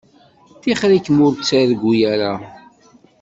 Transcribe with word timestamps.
Tixeṛ-ikem 0.61 1.17
ur 1.25 1.33
ttargu 1.35 1.91
ara. 2.11 2.33